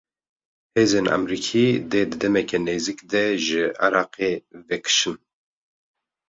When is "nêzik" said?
2.67-2.99